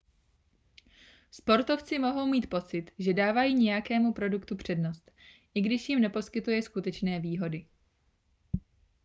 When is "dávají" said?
3.13-3.55